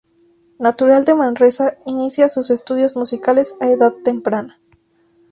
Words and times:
Natural 0.57 1.05
de 1.05 1.13
Manresa, 1.13 1.77
inicia 1.85 2.27
sus 2.27 2.49
estudios 2.49 2.95
musicales 2.95 3.55
a 3.59 3.69
edad 3.69 3.93
temprana. 4.03 4.59